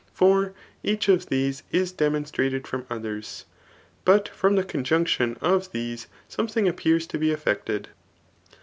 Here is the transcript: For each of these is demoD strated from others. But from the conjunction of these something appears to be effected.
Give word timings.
For 0.13 0.55
each 0.81 1.09
of 1.09 1.27
these 1.27 1.61
is 1.71 1.93
demoD 1.93 2.23
strated 2.25 2.65
from 2.65 2.87
others. 2.89 3.45
But 4.03 4.27
from 4.29 4.55
the 4.55 4.63
conjunction 4.63 5.37
of 5.41 5.71
these 5.73 6.07
something 6.27 6.67
appears 6.67 7.05
to 7.05 7.19
be 7.19 7.29
effected. 7.29 7.89